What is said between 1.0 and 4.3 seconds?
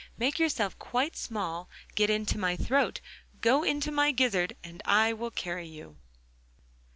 small, get into my throat—go into my